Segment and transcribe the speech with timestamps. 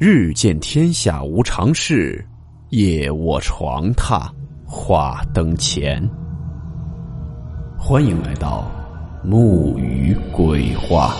[0.00, 2.24] 日见天下无常事，
[2.68, 4.30] 夜卧床榻
[4.64, 6.00] 话灯前。
[7.76, 8.70] 欢迎来到
[9.24, 11.16] 木鱼鬼话。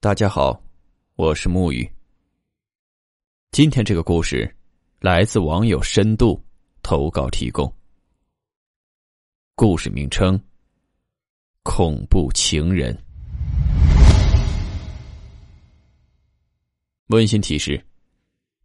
[0.00, 0.60] 大家好，
[1.16, 1.90] 我是木鱼。
[3.52, 4.54] 今天这个故事
[5.00, 6.38] 来自网友深度
[6.82, 7.79] 投稿提供。
[9.60, 10.40] 故事名称：
[11.64, 12.98] 恐怖情人。
[17.08, 17.78] 温馨提示：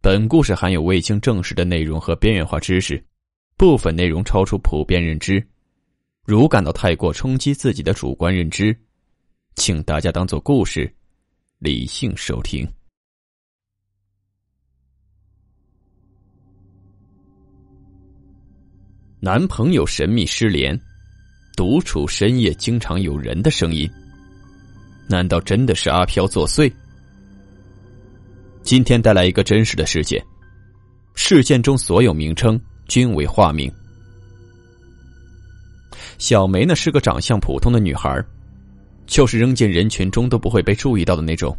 [0.00, 3.04] 本故事含有未经证实的内容和边缘化知识，
[3.58, 5.46] 部分内容超出普遍认知。
[6.24, 8.74] 如感到太过冲击自己的主观认知，
[9.54, 10.90] 请大家当做故事，
[11.58, 12.66] 理性收听。
[19.18, 20.78] 男朋友神秘失联，
[21.56, 23.90] 独处深夜经常有人的声音，
[25.08, 26.70] 难道真的是阿飘作祟？
[28.62, 30.22] 今天带来一个真实的事件，
[31.14, 33.72] 事件中所有名称均为化名。
[36.18, 38.22] 小梅呢是个长相普通的女孩，
[39.06, 41.56] 就是扔进人群中都不会被注意到的那种。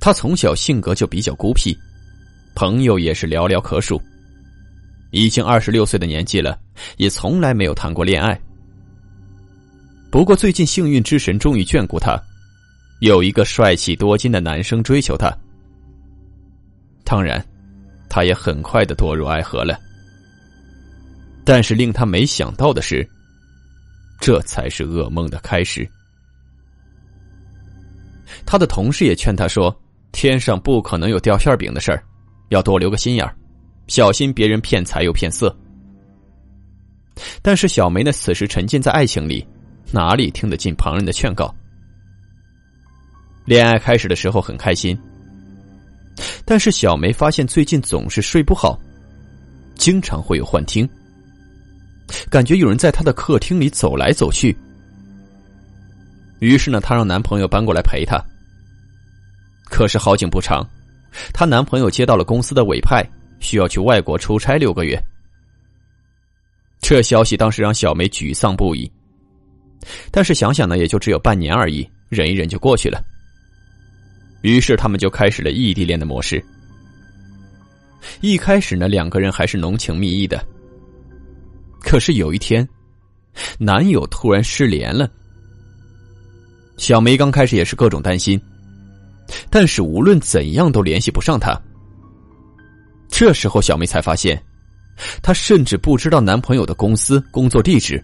[0.00, 1.76] 她从小性格就比较孤僻，
[2.56, 4.02] 朋友也是寥寥可数。
[5.10, 6.58] 已经二十六岁的年纪了，
[6.96, 8.40] 也从来没有谈过恋爱。
[10.10, 12.20] 不过最近幸运之神终于眷顾他，
[13.00, 15.32] 有一个帅气多金的男生追求她。
[17.04, 17.44] 当然，
[18.08, 19.78] 他也很快的堕入爱河了。
[21.44, 23.08] 但是令他没想到的是，
[24.20, 25.88] 这才是噩梦的开始。
[28.46, 29.74] 他的同事也劝他说
[30.12, 32.02] ：“天上不可能有掉馅饼的事儿，
[32.50, 33.34] 要多留个心眼儿。”
[33.90, 35.52] 小心别人骗财又骗色，
[37.42, 38.12] 但是小梅呢？
[38.12, 39.44] 此时沉浸在爱情里，
[39.90, 41.52] 哪里听得进旁人的劝告？
[43.44, 44.96] 恋爱开始的时候很开心，
[46.44, 48.78] 但是小梅发现最近总是睡不好，
[49.74, 50.88] 经常会有幻听，
[52.30, 54.56] 感觉有人在她的客厅里走来走去。
[56.38, 58.24] 于是呢，她让男朋友搬过来陪她。
[59.64, 60.64] 可是好景不长，
[61.34, 63.04] 她男朋友接到了公司的委派。
[63.40, 64.96] 需要去外国出差六个月，
[66.80, 68.90] 这消息当时让小梅沮丧不已。
[70.10, 73.02] 但是想想呢，也就只有半年而已，忍一忍就过去了。
[74.42, 76.42] 于是他们就开始了异地恋的模式。
[78.20, 80.42] 一开始呢，两个人还是浓情蜜意的。
[81.80, 82.66] 可是有一天，
[83.58, 85.10] 男友突然失联了。
[86.76, 88.40] 小梅刚开始也是各种担心，
[89.50, 91.58] 但是无论怎样都联系不上他。
[93.10, 94.40] 这时候，小梅才发现，
[95.20, 98.02] 她甚至不知道男朋友的公司工作地址。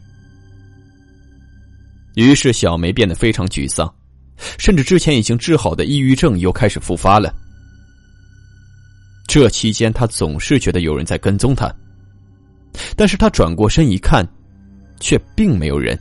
[2.14, 3.92] 于是，小梅变得非常沮丧，
[4.58, 7.34] 甚至之前已经治好的抑郁症又开始复发了。
[9.26, 11.74] 这期间，她总是觉得有人在跟踪她，
[12.96, 14.26] 但是她转过身一看，
[15.00, 15.98] 却并没有人。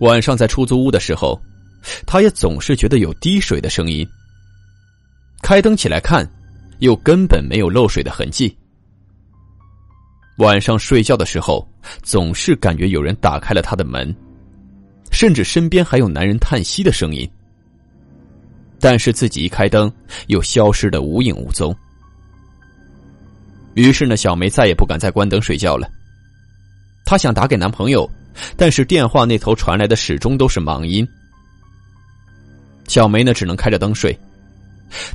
[0.00, 1.40] 晚上在出租屋的时候，
[2.06, 4.06] 她也总是觉得有滴水的声音。
[5.42, 6.28] 开灯起来看。
[6.78, 8.56] 又根本没有漏水的痕迹。
[10.38, 11.68] 晚上睡觉的时候，
[12.02, 14.14] 总是感觉有人打开了他的门，
[15.10, 17.28] 甚至身边还有男人叹息的声音。
[18.80, 19.92] 但是自己一开灯，
[20.28, 21.74] 又消失的无影无踪。
[23.74, 25.90] 于是呢，小梅再也不敢再关灯睡觉了。
[27.04, 28.08] 她想打给男朋友，
[28.56, 31.06] 但是电话那头传来的始终都是忙音。
[32.86, 34.16] 小梅呢，只能开着灯睡。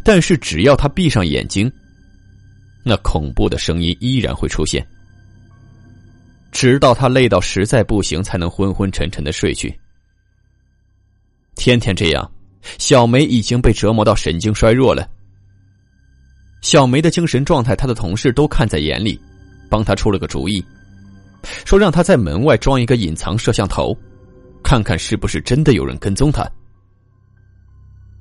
[0.03, 1.71] 但是只要他闭上眼睛，
[2.83, 4.85] 那恐怖的声音依然会出现，
[6.51, 9.73] 直到他累到实在不行，才能昏昏沉沉的睡去。
[11.55, 12.31] 天天这样，
[12.77, 15.07] 小梅已经被折磨到神经衰弱了。
[16.61, 19.19] 小梅的精神状态，他的同事都看在眼里，
[19.69, 20.63] 帮他出了个主意，
[21.65, 23.97] 说让他在门外装一个隐藏摄像头，
[24.63, 26.49] 看看是不是真的有人跟踪他。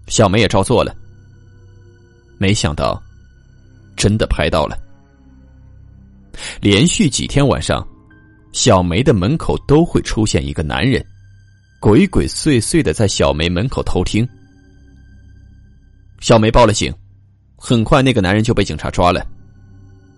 [0.09, 0.95] 小梅也照做了。
[2.43, 3.01] 没想到，
[3.97, 4.77] 真的拍到了。
[6.61, 7.87] 连续几天晚上，
[8.53, 11.01] 小梅的门口都会出现一个男人，
[11.81, 14.29] 鬼鬼祟祟的在小梅门口偷听。
[16.19, 16.93] 小梅报了警，
[17.55, 19.25] 很快那个男人就被警察抓了。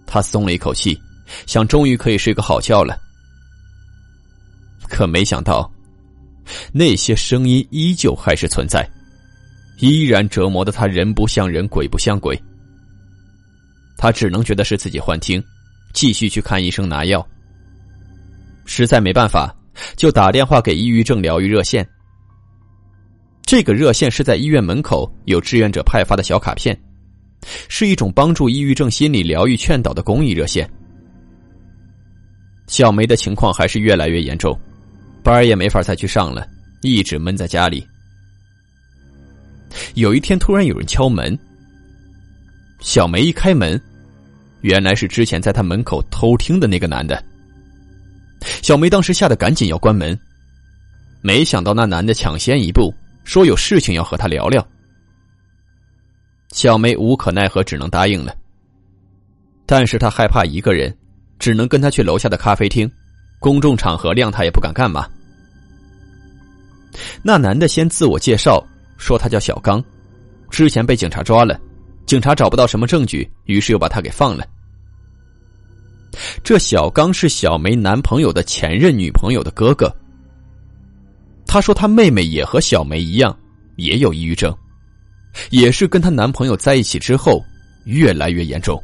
[0.06, 0.98] 她松了一口气，
[1.44, 2.98] 想终于可以睡个好觉了。
[4.88, 5.70] 可没想到，
[6.72, 8.88] 那些声音依旧还是存在。
[9.78, 12.40] 依然折磨的他，人不像人，鬼不像鬼。
[13.96, 15.42] 他只能觉得是自己幻听，
[15.92, 17.26] 继续去看医生拿药。
[18.66, 19.54] 实在没办法，
[19.96, 21.86] 就打电话给抑郁症疗愈热线。
[23.42, 26.78] 这个热线是在医院门口有志愿者派发的小卡片，
[27.68, 30.68] 是一种帮助抑郁症心理疗愈劝导的公益热线。
[32.66, 34.58] 小梅的情况还是越来越严重，
[35.22, 36.48] 班也没法再去上了，
[36.80, 37.86] 一直闷在家里。
[39.94, 41.38] 有一天，突然有人敲门。
[42.80, 43.80] 小梅一开门，
[44.60, 47.22] 原来是之前在她门口偷听的那个男的。
[48.62, 50.18] 小梅当时吓得赶紧要关门，
[51.22, 52.92] 没想到那男的抢先一步，
[53.24, 54.66] 说有事情要和她聊聊。
[56.50, 58.36] 小梅无可奈何，只能答应了。
[59.64, 60.94] 但是她害怕一个人，
[61.38, 62.90] 只能跟他去楼下的咖啡厅，
[63.38, 65.08] 公众场合谅他也不敢干嘛。
[67.22, 68.62] 那男的先自我介绍。
[69.04, 69.84] 说他叫小刚，
[70.48, 71.60] 之前被警察抓了，
[72.06, 74.46] 警察找不到什么证据，于是又把他给放了。
[76.42, 79.94] 这小刚是小梅男朋友的前任女朋友的哥哥。
[81.46, 83.36] 他说他妹妹也和小梅一样，
[83.76, 84.56] 也有抑郁症，
[85.50, 87.44] 也是跟她男朋友在一起之后
[87.84, 88.82] 越来越严重，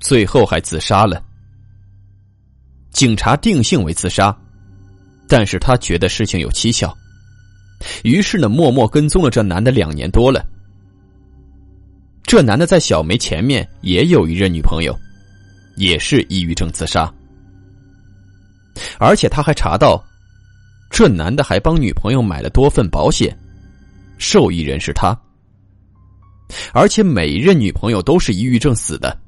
[0.00, 1.22] 最后还自杀了。
[2.90, 4.34] 警察定性为自杀，
[5.28, 6.96] 但是他觉得事情有蹊跷。
[8.04, 10.44] 于是呢，默默跟踪了这男的两年多了。
[12.22, 14.96] 这男的在小梅前面也有一任女朋友，
[15.76, 17.12] 也是抑郁症自杀。
[18.98, 20.02] 而且他还查到，
[20.90, 23.36] 这男的还帮女朋友买了多份保险，
[24.18, 25.18] 受益人是他。
[26.72, 29.18] 而且每一任女朋友都是抑郁症死的，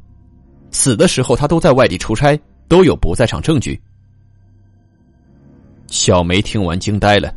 [0.70, 2.38] 死的时候他都在外地出差，
[2.68, 3.80] 都有不在场证据。
[5.88, 7.34] 小梅听完惊呆了。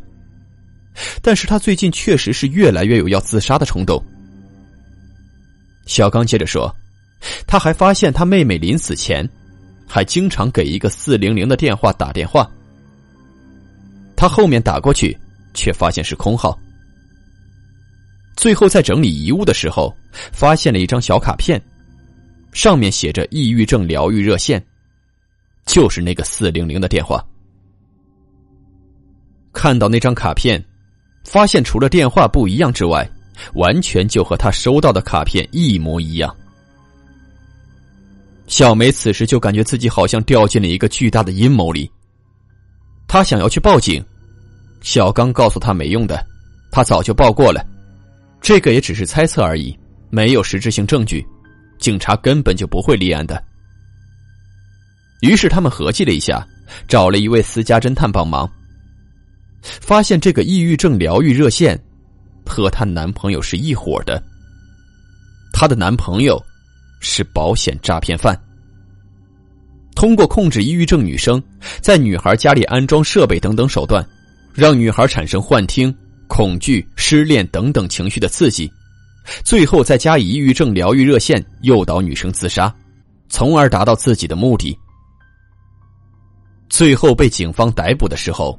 [1.22, 4.02] 但是他最近确实是越来越有要自杀的冲动。
[5.86, 6.74] 小刚接着说，
[7.46, 9.28] 他还发现他妹妹临死前，
[9.86, 12.50] 还经常给一个四零零的电话打电话。
[14.16, 15.16] 他后面打过去，
[15.54, 16.58] 却发现是空号。
[18.36, 19.94] 最后在整理遗物的时候，
[20.32, 21.62] 发现了一张小卡片，
[22.52, 24.64] 上面写着“抑郁症疗愈热线”，
[25.66, 27.24] 就是那个四零零的电话。
[29.52, 30.62] 看到那张卡片。
[31.26, 33.08] 发现除了电话不一样之外，
[33.54, 36.34] 完全就和他收到的卡片一模一样。
[38.46, 41.90] 小梅此时就感觉自己好像掉进了一个巨大的阴谋里。
[43.08, 44.02] 她想要去报警，
[44.80, 46.24] 小刚告诉她没用的，
[46.70, 47.66] 他早就报过了，
[48.40, 49.76] 这个也只是猜测而已，
[50.10, 51.26] 没有实质性证据，
[51.78, 53.42] 警察根本就不会立案的。
[55.22, 56.46] 于是他们合计了一下，
[56.86, 58.48] 找了一位私家侦探帮忙。
[59.80, 61.80] 发现这个抑郁症疗愈热线
[62.44, 64.22] 和她男朋友是一伙的。
[65.52, 66.42] 她的男朋友
[67.00, 68.38] 是保险诈骗犯，
[69.94, 71.42] 通过控制抑郁症女生，
[71.80, 74.06] 在女孩家里安装设备等等手段，
[74.52, 75.94] 让女孩产生幻听、
[76.28, 78.70] 恐惧、失恋等等情绪的刺激，
[79.44, 82.74] 最后再加以抑郁症疗愈热线诱导女生自杀，
[83.28, 84.78] 从而达到自己的目的。
[86.68, 88.58] 最后被警方逮捕的时候。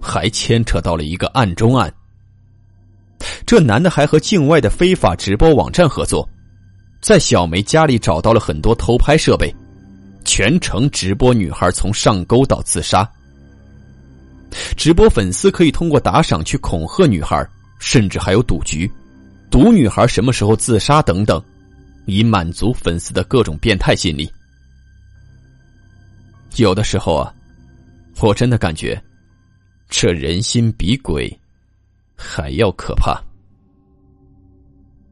[0.00, 1.92] 还牵扯到了一个案中案。
[3.46, 6.28] 这男的还和境外的非法直播网站合作，
[7.00, 9.54] 在小梅家里找到了很多偷拍设备，
[10.24, 13.08] 全程直播女孩从上钩到自杀。
[14.76, 17.46] 直播粉丝可以通过打赏去恐吓女孩，
[17.78, 18.90] 甚至还有赌局，
[19.50, 21.42] 赌女孩什么时候自杀等等，
[22.06, 24.30] 以满足粉丝的各种变态心理。
[26.56, 27.34] 有的时候啊，
[28.20, 29.00] 我真的感觉。
[29.88, 31.30] 这人心比鬼
[32.16, 33.22] 还要可怕。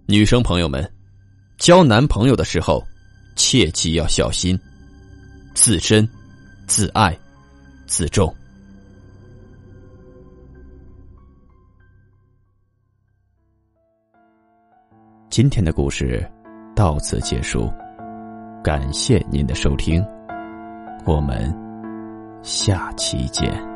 [0.06, 0.90] 女生朋友们，
[1.56, 2.84] 交男朋友的时候，
[3.36, 4.58] 切记要小心，
[5.54, 6.06] 自身、
[6.66, 7.16] 自爱、
[7.86, 8.34] 自重。
[15.30, 16.24] 今天的故事
[16.76, 17.72] 到此结束，
[18.62, 20.04] 感谢您的收听，
[21.06, 21.52] 我们
[22.42, 23.73] 下期见。